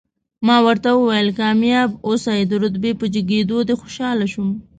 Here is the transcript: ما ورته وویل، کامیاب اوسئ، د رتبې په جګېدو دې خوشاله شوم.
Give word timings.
ما 0.47 0.57
ورته 0.67 0.89
وویل، 0.95 1.29
کامیاب 1.39 1.89
اوسئ، 2.07 2.39
د 2.49 2.51
رتبې 2.63 2.91
په 2.99 3.05
جګېدو 3.13 3.57
دې 3.67 3.75
خوشاله 3.81 4.25
شوم. 4.33 4.49